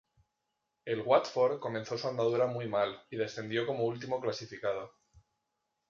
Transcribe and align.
El 0.83 1.01
Watford 1.01 1.59
comenzó 1.59 1.95
su 1.95 2.07
andadura 2.07 2.47
muy 2.47 2.67
mal, 2.67 3.03
y 3.11 3.17
descendió 3.17 3.67
como 3.67 3.83
último 3.85 4.19
clasificado. 4.19 4.91